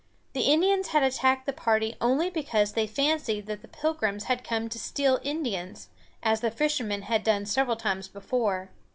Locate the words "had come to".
4.23-4.79